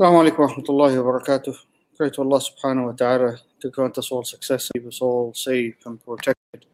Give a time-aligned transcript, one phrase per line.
[0.00, 1.54] Assalamu alaikum wa rahmatullahi wa barakatuh.
[1.94, 5.76] Pray to Allah subhanahu wa ta'ala to grant us all success, keep us all safe
[5.84, 6.64] and protected.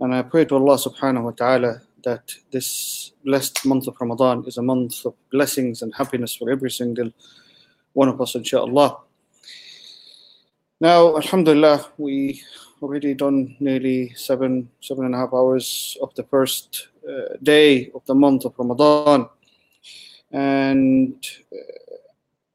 [0.00, 4.58] And I pray to Allah subhanahu wa ta'ala that this blessed month of Ramadan is
[4.58, 7.12] a month of blessings and happiness for every single
[7.92, 8.98] one of us, inshaAllah.
[10.80, 12.42] Now, Alhamdulillah, we
[12.82, 18.04] already done nearly seven, seven and a half hours of the first uh, day of
[18.06, 19.28] the month of Ramadan.
[20.32, 21.80] And uh,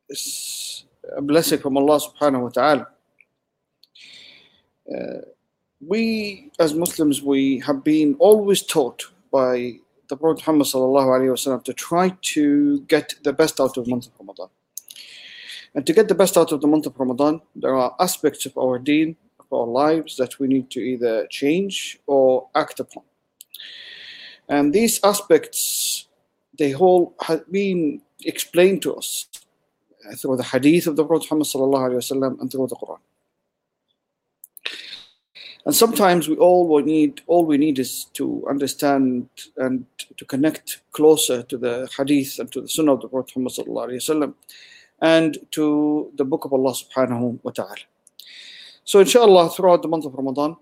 [0.10, 2.88] it's a blessing from Allah subhanahu wa ta'ala.
[4.94, 5.22] Uh,
[5.86, 11.64] we as Muslims, we have been always taught by the Prophet Muhammad sallallahu alaihi wasallam
[11.64, 14.50] to try to get the best out of the month of Ramadan.
[15.74, 18.58] And to get the best out of the month of Ramadan, there are aspects of
[18.58, 23.04] our deen, of our lives that we need to either change or act upon.
[24.48, 26.08] And these aspects,
[26.58, 29.28] they all have been explained to us
[30.14, 33.00] through the hadith of the Prophet Muhammad sallallahu and through the Quran.
[35.66, 39.86] And sometimes we all we need all we need is to understand and
[40.18, 44.34] to connect closer to the hadith and to the sunnah of the Prophet Muhammad sallallahu
[45.02, 47.76] and to the book of Allah subhanahu wa ta'ala.
[48.84, 50.56] So inshallah throughout the month of Ramadan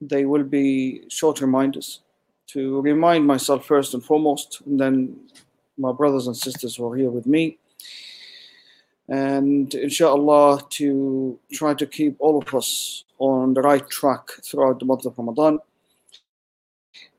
[0.00, 2.00] they will be short reminders
[2.46, 5.16] to remind myself first and foremost and then
[5.76, 7.58] my brothers and sisters who are here with me
[9.08, 14.84] and inshallah to try to keep all of us on the right track throughout the
[14.84, 15.58] month of Ramadan.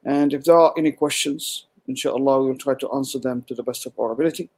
[0.04, 3.64] And if there are any questions, inshallah, we will try to answer them to the
[3.64, 4.50] best of our ability.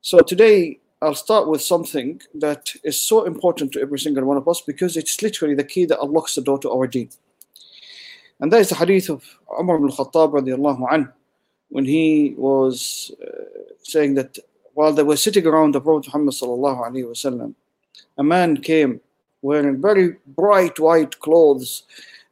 [0.00, 4.48] So today, I'll start with something that is so important to every single one of
[4.48, 7.10] us because it's literally the key that unlocks the door to our deen.
[8.40, 9.24] And that is the hadith of
[9.58, 11.12] Umar ibn Khattab radiallahu
[11.68, 13.42] when he was uh,
[13.82, 14.38] saying that
[14.78, 17.54] while they were sitting around the Prophet Muhammad sallallahu
[18.16, 19.00] a man came
[19.42, 21.82] wearing very bright white clothes,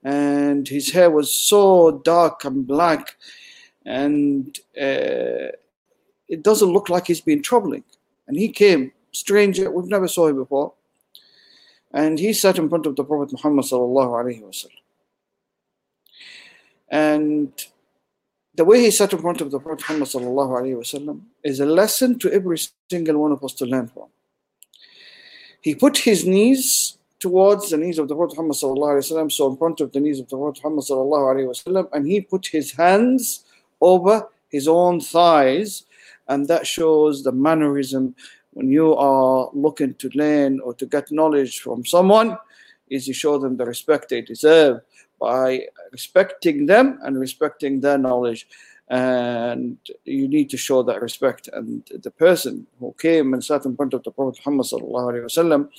[0.04, 3.16] and his hair was so dark and black,
[3.84, 5.50] and uh,
[6.34, 7.82] it doesn't look like he's been troubling.
[8.28, 10.72] And he came, stranger, we've never saw him before,
[11.92, 14.84] and he sat in front of the Prophet Muhammad sallallahu alaihi wasallam,
[16.90, 17.50] and
[18.56, 22.32] the way he sat in front of the Prophet Muhammad sallallahu is a lesson to
[22.32, 22.58] every
[22.90, 24.08] single one of us to learn from.
[25.60, 29.80] He put his knees towards the knees of the Prophet Muhammad sallallahu so in front
[29.80, 33.44] of the knees of the Prophet Muhammad sallallahu and he put his hands
[33.82, 35.84] over his own thighs,
[36.28, 38.14] and that shows the mannerism
[38.52, 42.38] when you are looking to learn or to get knowledge from someone
[42.88, 44.80] is you show them the respect they deserve
[45.19, 48.47] by respecting them and respecting their knowledge
[48.89, 53.75] and you need to show that respect and the person who came and sat in
[53.75, 55.69] front of the prophet muhammad wasallam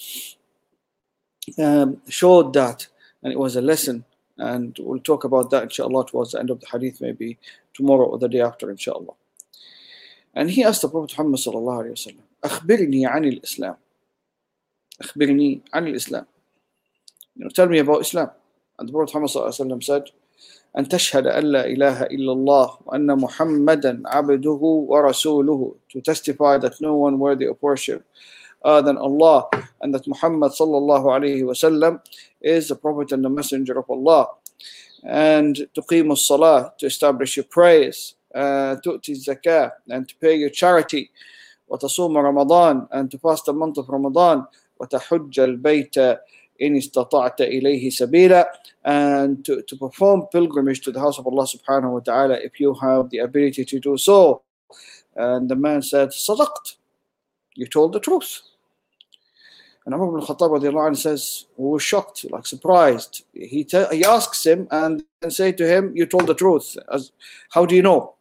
[1.58, 2.86] um, showed that
[3.22, 4.04] and it was a lesson
[4.38, 7.38] and we'll talk about that inshallah towards the end of the hadith maybe
[7.74, 9.14] tomorrow or the day after inshallah
[10.34, 13.76] and he asked the prophet muhammad sallallahu alaihi wasallam أخبرني عن الإسلام
[15.00, 16.26] أخبرني عن الإسلام
[17.36, 18.30] you know tell me about Islam
[18.79, 20.03] and the Prophet Muhammad said,
[20.77, 26.95] أن تشهد أن لا إله إلا الله وأن محمدا عبده ورسوله to testify that no
[26.95, 28.05] one worthy of worship
[28.63, 29.49] other than Allah
[29.81, 31.99] and that Muhammad sallallahu alayhi wasallam
[32.41, 34.27] is the prophet and the messenger of Allah
[35.03, 41.11] and تقيم الصلاة to establish your prayers uh, تؤتي الزكاة and to pay your charity
[41.69, 44.45] وتصوم رمضان and to fast the month of Ramadan
[44.79, 45.95] وتحج البيت
[46.59, 48.45] in istata'ta ilayhi sabila
[48.85, 52.73] and to, to perform pilgrimage to the house of Allah subhanahu wa ta'ala if you
[52.75, 54.41] have the ability to do so.
[55.15, 56.75] And the man said, Sadaqt,
[57.55, 58.41] you told the truth.
[59.85, 63.23] And Umar ibn Khattab says, we were shocked, like surprised.
[63.33, 66.77] He, te- he asks him and then say to him, you told the truth.
[66.91, 67.13] As,
[67.51, 68.16] how do you know?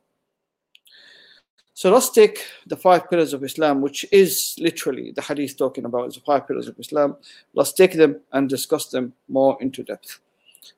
[1.77, 6.15] So let's take the five pillars of Islam, which is literally the hadith talking about
[6.15, 7.19] the five pillars of Islam.
[7.53, 10.21] Let's take them and discuss them more into depth.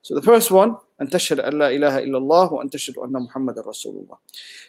[0.01, 4.17] So the first one, and tashhad an la ilaha illallah and tashhad anna Muhammadan Rasulullah.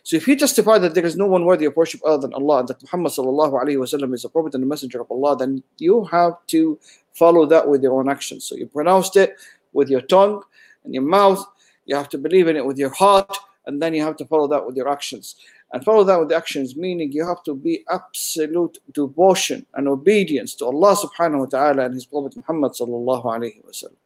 [0.04, 2.60] So if you testify that there is no one worthy of worship other than Allah
[2.60, 5.64] and that Muhammad sallallahu alayhi wasallam is the prophet and the messenger of Allah, then
[5.78, 6.78] you have to
[7.12, 8.44] follow that with your own actions.
[8.44, 9.34] So you pronounced it
[9.72, 10.44] with your tongue
[10.84, 11.44] and your mouth,
[11.86, 13.36] you have to believe in it with your heart,
[13.66, 15.36] and then you have to follow that with your actions
[15.72, 20.67] and follow that with actions, meaning you have to be absolute devotion and obedience to
[20.67, 23.96] Allah subhanahu wa ta'ala and His Prophet Muhammad sallallahu alayhi wa sallam.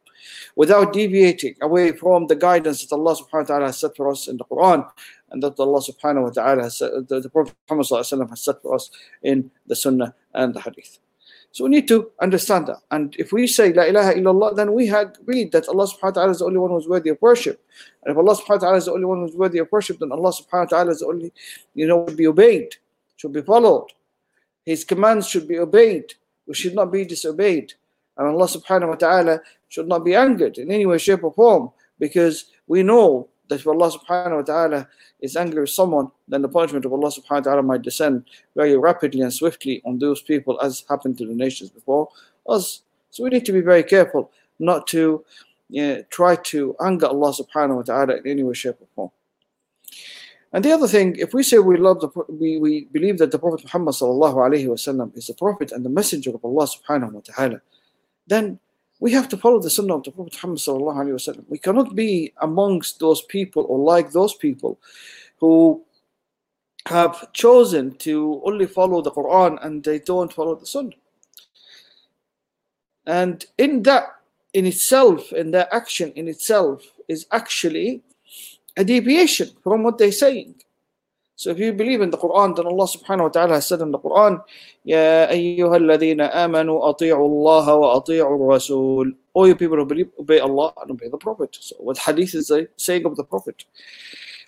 [0.55, 4.27] without deviating away from the guidance that Allah subhanahu wa ta'ala has set for us
[4.27, 4.89] in the Quran
[5.31, 7.87] and that Allah subhanahu wa ta'ala has set, the, the Prophet Muhammad
[8.29, 8.89] has set for us
[9.21, 10.99] in the Sunnah and the Hadith.
[11.55, 12.79] So we need to understand that.
[12.91, 16.11] And if we say La ilaha illallah, then we had agreed that Allah subhanahu wa
[16.11, 17.63] ta'ala is the only one who is worthy of worship.
[18.03, 19.99] And if Allah subhanahu wa ta'ala is the only one who is worthy of worship,
[19.99, 21.31] then Allah subhanahu wa ta'ala is the only,
[21.73, 22.75] you know, should be obeyed,
[23.15, 23.87] should be followed.
[24.65, 26.13] His commands should be obeyed.
[26.45, 27.71] We should not be disobeyed.
[28.17, 31.71] And Allah subhanahu wa ta'ala should not be angered in any way, shape, or form.
[31.97, 34.87] Because we know that if Allah subhanahu wa ta'ala
[35.19, 38.25] is angry with someone, then the punishment of Allah subhanahu wa ta'ala might descend
[38.55, 42.09] very rapidly and swiftly on those people as happened to the nations before
[42.47, 42.81] us.
[43.11, 45.23] So we need to be very careful not to
[45.69, 49.11] you try to anger Allah subhanahu wa ta'ala in any way, shape, or form.
[50.53, 53.39] And the other thing, if we say we love the we, we believe that the
[53.39, 57.21] Prophet Muhammad sallallahu alaihi wasallam is the Prophet and the Messenger of Allah subhanahu wa
[57.25, 57.61] ta'ala,
[58.27, 58.59] then
[58.99, 61.45] we have to follow the sunnah of the Prophet Muhammad sallallahu alaihi wasallam.
[61.49, 64.79] We cannot be amongst those people or like those people
[65.37, 65.83] who
[66.87, 70.91] have chosen to only follow the Quran and they don't follow the sunnah.
[73.05, 74.15] And in that
[74.53, 78.01] in itself, in their action in itself, is actually
[78.77, 80.55] a deviation from what they're saying.
[81.37, 83.91] So if you believe in the Quran, then Allah subhanahu wa ta'ala has said in
[83.91, 84.41] the Quran,
[84.85, 89.11] Ya alladhina amanu ati'u Allah wa ati'u Rasul.
[89.33, 91.57] All you people who believe, obey Allah and obey the Prophet.
[91.59, 93.65] So what hadith is saying of the Prophet?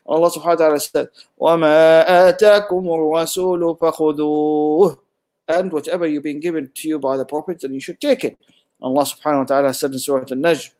[0.05, 1.09] Allah subhanahu wa ta'ala said,
[1.41, 4.97] وَمَا آتَاكُمُ الرَّسُولُ فَخُذُوهُ
[5.49, 8.37] And whatever you've been given to you by the Prophet, then you should take it.
[8.81, 10.71] Allah subhanahu wa ta'ala said in Surah Al-Najm,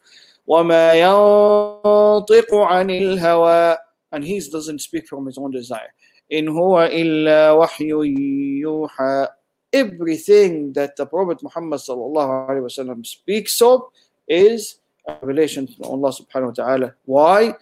[0.48, 2.88] وَمَا يَنطِقُ عَنِ
[3.20, 3.78] الْهَوَىٰ
[4.13, 5.95] And he doesn't speak from his own desire.
[6.31, 9.29] إِنْ هُوَ إِلَّا وَحْيٌ يُوحَىٰ
[9.73, 13.81] Everything that the Prophet Muhammad sallallahu alayhi wa sallam speaks of
[14.29, 16.95] is a revelation from Allah subhanahu wa ta'ala.
[17.07, 17.55] Why?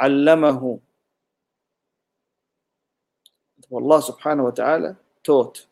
[0.00, 0.80] علمه
[3.70, 5.66] والله سبحانه وتعالى taught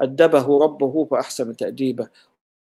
[0.00, 2.08] أدبه ربه فأحسن تأديبه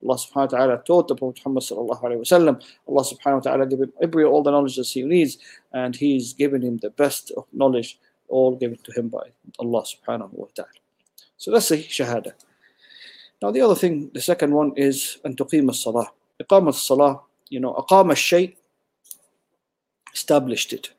[0.03, 2.63] Allah subhanahu wa ta'ala taught the Prophet Muhammad sallallahu alayhi wasallam.
[2.89, 5.39] Allah subhanahu wa ta'ala gave him every all the knowledge that he needs,
[5.73, 7.99] and he's given him the best of knowledge,
[8.29, 10.69] all given to him by Allah subhanahu wa ta'ala.
[11.37, 12.33] So that's the shahada.
[13.43, 16.09] Now the other thing, the second one is and as-salah.
[16.43, 18.57] Iqam as-salah, you know, aqam as-shay
[20.15, 20.91] established it.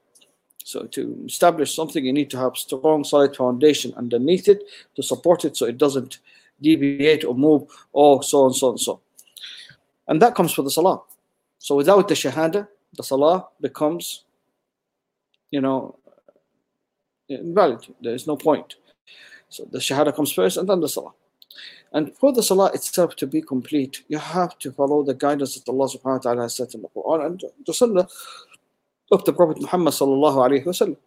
[0.63, 4.63] So to establish something, you need to have strong, solid foundation underneath it
[4.95, 6.19] to support it, so it doesn't
[6.61, 9.01] deviate or move or so and so and so.
[10.07, 11.01] And that comes for the salah.
[11.59, 14.23] So without the shahada, the salah becomes,
[15.51, 15.95] you know,
[17.27, 17.85] invalid.
[18.01, 18.75] There is no point.
[19.49, 21.13] So the shahada comes first and then the salah.
[21.91, 25.69] And for the salah itself to be complete, you have to follow the guidance that
[25.69, 28.07] Allah subhanahu wa ta'ala has set in the Quran and the Sunnah
[29.11, 30.97] of the Prophet Muhammad sallallahu.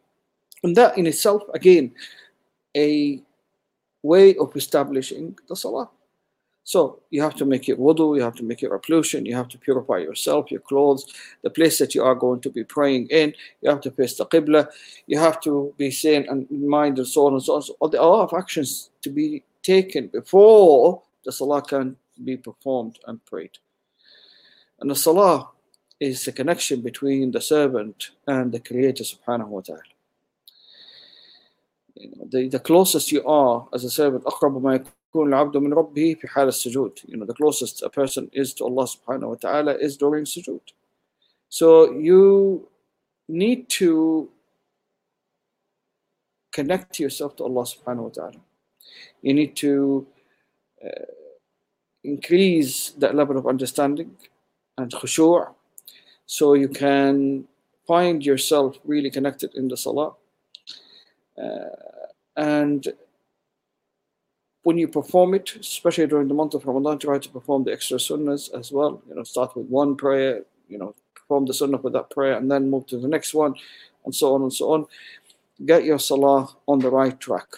[0.64, 1.92] And that in itself, again,
[2.76, 3.22] a
[4.02, 5.88] way of establishing the salah.
[6.64, 9.48] So you have to make your wudu, you have to make your ablution, you have
[9.48, 11.12] to purify yourself, your clothes,
[11.42, 14.26] the place that you are going to be praying in, you have to face the
[14.26, 14.68] qibla,
[15.06, 17.62] you have to be sane and mind and so on and so on.
[17.62, 22.36] So there are a lot of actions to be taken before the salah can be
[22.36, 23.58] performed and prayed.
[24.80, 25.48] And the salah
[25.98, 29.82] is the connection between the servant and the Creator subhanahu wa ta'ala.
[31.95, 35.73] You know, the, the closest you are as a servant, أقرب ما يكون العبد من
[35.73, 36.99] ربه في حال السجود.
[37.07, 40.61] You know, the closest a person is to Allah subhanahu wa ta'ala is during sujood.
[41.49, 42.67] So you
[43.27, 44.29] need to
[46.51, 48.41] connect yourself to Allah subhanahu wa ta'ala.
[49.21, 50.07] You need to
[50.83, 51.11] uh,
[52.03, 54.11] increase that level of understanding
[54.77, 55.53] and khushu'
[56.25, 57.47] so you can
[57.87, 60.13] find yourself really connected in the salah.
[61.40, 61.68] uh,
[62.36, 62.92] and
[64.62, 67.98] when you perform it, especially during the month of Ramadan, try to perform the extra
[67.98, 69.02] sunnahs as well.
[69.08, 72.50] You know, start with one prayer, you know, perform the sunnah with that prayer, and
[72.50, 73.54] then move to the next one,
[74.04, 74.86] and so on and so on.
[75.64, 77.48] Get your salah on the right track,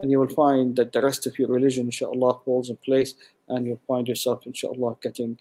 [0.00, 3.14] and you will find that the rest of your religion, inshallah, falls in place,
[3.48, 5.38] and you'll find yourself, inshallah, getting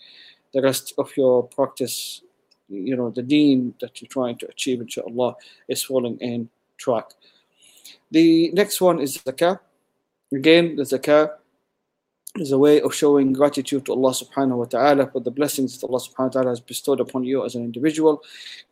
[0.54, 2.22] the rest of your practice
[2.70, 5.36] you know the deen that you're trying to achieve inshallah
[5.68, 7.06] is falling in track
[8.12, 9.60] the next one is zakah
[10.34, 11.32] again the zakah
[12.36, 15.88] is a way of showing gratitude to Allah subhanahu wa ta'ala for the blessings that
[15.88, 18.24] Allah subhanahu wa ta'ala has bestowed upon you as an individual,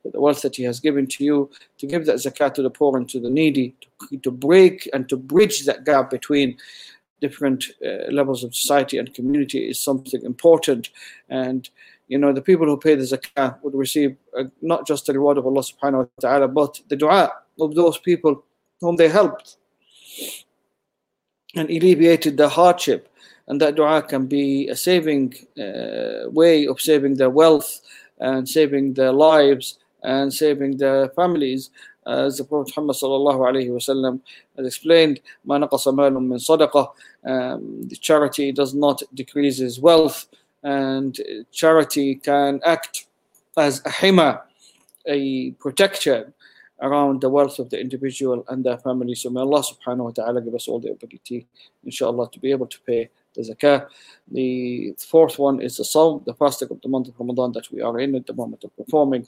[0.03, 2.69] for the wealth that He has given to you, to give that zakat to the
[2.69, 3.75] poor and to the needy,
[4.09, 6.57] to, to break and to bridge that gap between
[7.19, 10.91] different uh, levels of society and community is something important.
[11.29, 11.67] And
[12.07, 15.37] you know, the people who pay the zakah would receive uh, not just the reward
[15.37, 18.43] of Allah subhanahu wa ta'ala, but the dua of those people
[18.81, 19.57] whom they helped
[21.55, 23.09] and alleviated their hardship.
[23.47, 27.79] And that dua can be a saving uh, way of saving their wealth
[28.19, 31.69] and saving their lives and saving their families.
[32.05, 34.21] As the Prophet Muhammad sallallahu
[34.57, 36.39] has explained, "Ma min
[37.25, 40.27] um, charity does not decrease his wealth,
[40.63, 41.19] and
[41.51, 43.07] charity can act
[43.57, 44.41] as a hima,
[45.05, 46.31] a protector,
[46.81, 49.15] around the wealth of the individual and their family.
[49.15, 51.47] So may Allah subhanahu wa ta'ala give us all the ability,
[51.83, 53.87] inshallah, to be able to pay the zakah.
[54.31, 57.81] The fourth one is the sawm, the fasting of the month of Ramadan that we
[57.81, 59.25] are in at the moment of performing.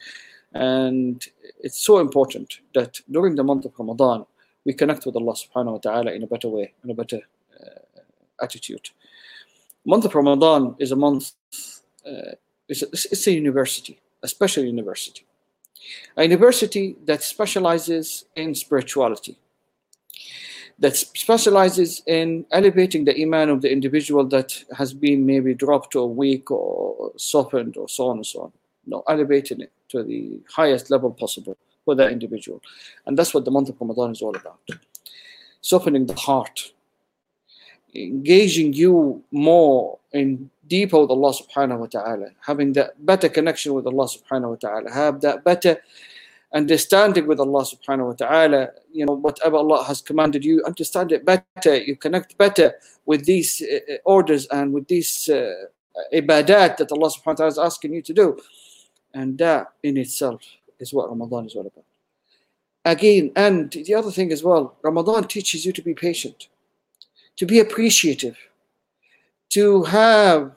[0.54, 1.26] And
[1.60, 4.26] it's so important that during the month of Ramadan,
[4.66, 7.22] we connect with Allah subhanahu wa ta'ala in a better way, in a better
[7.60, 8.02] uh,
[8.42, 8.90] attitude
[9.90, 11.32] month of Ramadan is a month,
[12.06, 12.34] uh,
[12.68, 15.26] it's, a, it's a university, a special university.
[16.18, 19.38] A university that specializes in spirituality,
[20.78, 26.10] that specializes in elevating the iman of the individual that has been maybe dropped or
[26.10, 28.52] weak or softened or so on and so on.
[28.86, 32.62] No, elevating it to the highest level possible for that individual.
[33.06, 34.60] And that's what the month of Ramadan is all about.
[35.62, 36.72] Softening the heart,
[37.94, 43.86] engaging you more in deeper with Allah subhanahu wa ta'ala, having that better connection with
[43.86, 45.82] Allah subhanahu wa ta'ala, have that better
[46.54, 51.26] understanding with Allah subhanahu wa ta'ala, you know, whatever Allah has commanded you, understand it
[51.26, 52.74] better, you connect better
[53.06, 55.52] with these uh, orders and with these uh,
[56.14, 58.40] ibadat that Allah subhanahu wa ta'ala is asking you to do.
[59.14, 60.42] And that in itself
[60.80, 61.86] is what Ramadan is all about.
[62.86, 66.48] Again, and the other thing as well, Ramadan teaches you to be patient
[67.40, 68.38] to be appreciative,
[69.48, 70.52] to have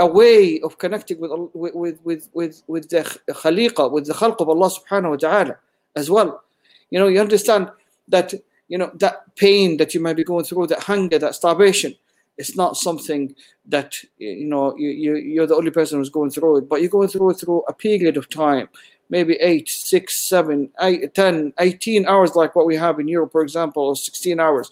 [0.00, 4.48] a way of connecting with with with with with the khaliqa, with the khalq of
[4.48, 5.56] Allah subhanahu wa ta'ala
[5.94, 6.42] as well.
[6.90, 7.70] You know, you understand
[8.08, 8.34] that
[8.68, 11.94] you know that pain that you might be going through, that hunger, that starvation.
[12.38, 13.34] It's not something
[13.66, 16.96] that you know you, you you're the only person who's going through it, but you're
[16.98, 18.68] going through it through a period of time,
[19.10, 23.42] maybe eight, six, seven, eight, 10, 18 hours, like what we have in Europe, for
[23.42, 24.70] example, or 16 hours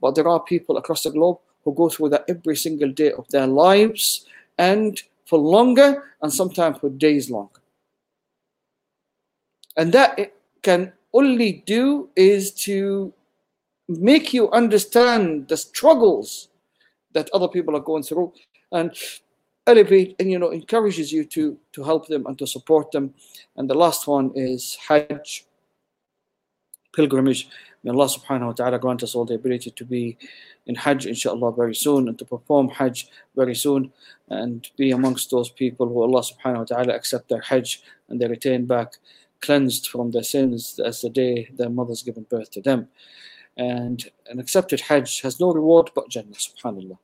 [0.00, 3.28] but there are people across the globe who go through that every single day of
[3.28, 4.26] their lives
[4.58, 7.50] and for longer and sometimes for days long.
[9.76, 13.12] And that it can only do is to
[13.88, 16.48] make you understand the struggles
[17.12, 18.32] that other people are going through
[18.72, 18.94] and
[19.66, 23.14] elevate and you know encourages you to to help them and to support them
[23.56, 25.44] and the last one is hajj
[26.94, 27.48] pilgrimage
[27.88, 30.18] May Allah subhanahu wa ta'ala grant us all the ability to be
[30.66, 33.90] in Hajj inshallah very soon and to perform Hajj very soon
[34.28, 38.28] and be amongst those people who Allah subhanahu wa ta'ala accept their Hajj and they
[38.28, 38.98] return back
[39.40, 42.88] cleansed from their sins as the day their mother's given birth to them.
[43.56, 46.98] And an accepted Hajj has no reward but Jannah subhanallah.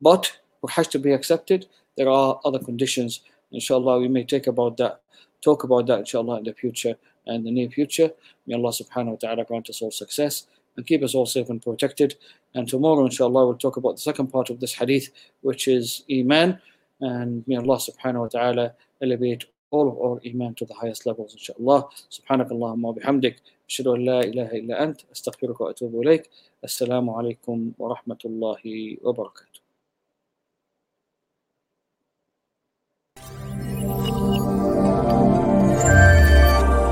[0.00, 1.66] But for Hajj to be accepted,
[1.98, 3.20] there are other conditions.
[3.52, 5.02] Inshallah, we may take about that,
[5.42, 6.96] talk about that inshallah in the future
[7.27, 8.11] and the near future.
[8.47, 11.61] May Allah subhanahu wa ta'ala grant us all success and keep us all safe and
[11.61, 12.15] protected.
[12.53, 15.09] And tomorrow, inshallah, we'll talk about the second part of this hadith,
[15.41, 16.59] which is Iman.
[17.01, 21.33] And may Allah subhanahu wa ta'ala elevate all of our Iman to the highest levels,
[21.33, 21.89] inshallah.
[22.09, 23.35] سبحانك اللهم وبحمدك
[23.69, 26.29] أشهد أن لا إله إلا أنت أستغفرك وأتوب إليك
[26.63, 29.56] السلام عليكم ورحمة الله وبركاته